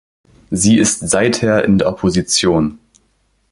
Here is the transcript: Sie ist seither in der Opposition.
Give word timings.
Sie 0.49 0.77
ist 0.79 1.07
seither 1.07 1.63
in 1.63 1.77
der 1.77 1.87
Opposition. 1.87 2.79